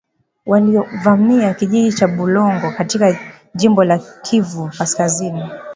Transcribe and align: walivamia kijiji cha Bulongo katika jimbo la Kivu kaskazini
walivamia 0.45 1.53
kijiji 1.53 1.93
cha 1.93 2.07
Bulongo 2.07 2.71
katika 2.71 3.15
jimbo 3.55 3.83
la 3.83 3.97
Kivu 4.21 4.69
kaskazini 4.77 5.43